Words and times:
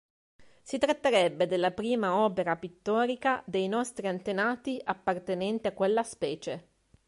Si 0.63 0.79
tratterebbe 0.79 1.45
della 1.45 1.69
prima 1.69 2.15
opera 2.21 2.55
pittorica 2.55 3.43
dei 3.45 3.67
nostri 3.67 4.07
antenati 4.07 4.81
appartenente 4.83 5.67
a 5.67 5.73
quella 5.73 6.01
specie. 6.01 6.67